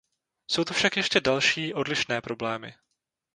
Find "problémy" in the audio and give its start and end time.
2.21-2.73